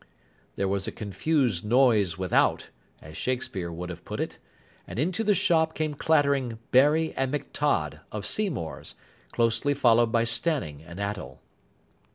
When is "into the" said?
4.97-5.35